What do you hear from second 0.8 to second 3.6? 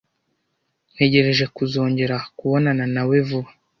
Ntegereje kuzongera kubonana nawe vuba.